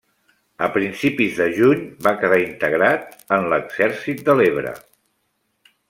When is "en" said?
3.39-3.47